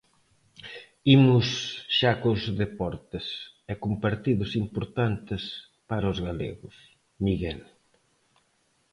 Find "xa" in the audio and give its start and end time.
1.97-2.11